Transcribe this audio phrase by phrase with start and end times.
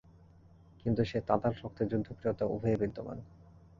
[0.81, 3.17] কিন্তু সে তাতার রক্তে যুদ্ধপ্রিয়তা উভয়েই বিদ্যমান।